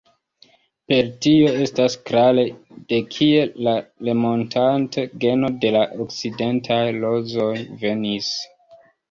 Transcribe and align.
Per 0.91 1.09
tio 1.25 1.51
estas 1.65 1.97
klare, 2.09 2.45
de 2.93 2.99
kie 3.17 3.43
la 3.67 3.75
Remontant-geno 4.09 5.53
de 5.67 5.73
la 5.77 5.85
okcidentaj 6.07 6.81
rozoj 6.99 7.53
venis. 7.87 8.33